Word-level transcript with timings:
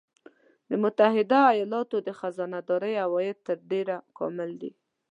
د 0.69 0.71
متحده 0.83 1.39
ایالاتو 1.53 1.97
د 2.07 2.09
خزانه 2.19 2.59
داری 2.69 2.93
عواید 3.05 3.37
تر 3.47 3.57
ډېره 3.71 3.95
کامل 4.17 4.49
دي 4.61 4.71